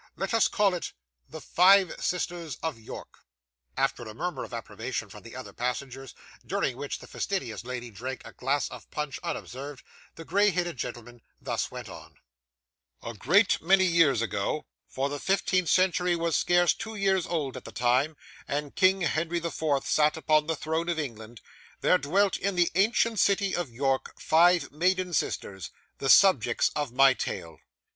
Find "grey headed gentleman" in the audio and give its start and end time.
10.25-11.21